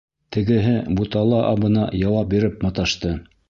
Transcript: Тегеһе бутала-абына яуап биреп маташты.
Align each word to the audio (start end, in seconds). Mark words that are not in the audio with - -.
Тегеһе 0.37 0.73
бутала-абына 1.01 1.87
яуап 2.09 2.35
биреп 2.35 2.69
маташты. 2.69 3.17